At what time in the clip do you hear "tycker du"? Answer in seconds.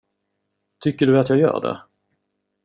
0.79-1.19